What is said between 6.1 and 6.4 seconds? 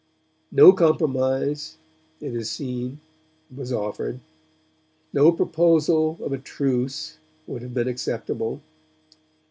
of a